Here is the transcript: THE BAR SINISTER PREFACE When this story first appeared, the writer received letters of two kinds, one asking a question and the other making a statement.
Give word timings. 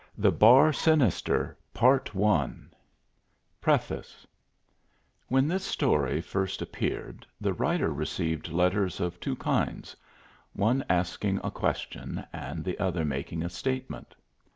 THE 0.17 0.31
BAR 0.31 0.73
SINISTER 0.73 1.55
PREFACE 1.75 4.25
When 5.27 5.47
this 5.47 5.63
story 5.63 6.21
first 6.21 6.59
appeared, 6.63 7.27
the 7.39 7.53
writer 7.53 7.93
received 7.93 8.47
letters 8.47 8.99
of 8.99 9.19
two 9.19 9.35
kinds, 9.35 9.95
one 10.53 10.83
asking 10.89 11.39
a 11.43 11.51
question 11.51 12.25
and 12.33 12.63
the 12.63 12.79
other 12.79 13.05
making 13.05 13.43
a 13.43 13.49
statement. 13.49 14.15